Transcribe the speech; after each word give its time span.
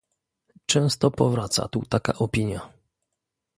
Często 0.65 1.11
powraca 1.11 1.67
tu 1.67 1.83
taka 1.89 2.13
opinia 2.13 2.71